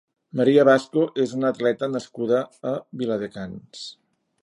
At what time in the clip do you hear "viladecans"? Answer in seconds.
3.03-3.89